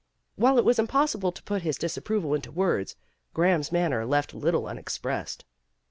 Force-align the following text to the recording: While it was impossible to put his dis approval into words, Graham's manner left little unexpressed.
While 0.35 0.57
it 0.57 0.65
was 0.65 0.79
impossible 0.79 1.31
to 1.31 1.43
put 1.43 1.61
his 1.61 1.77
dis 1.77 1.95
approval 1.95 2.33
into 2.33 2.51
words, 2.51 2.95
Graham's 3.35 3.71
manner 3.71 4.03
left 4.03 4.33
little 4.33 4.65
unexpressed. 4.65 5.45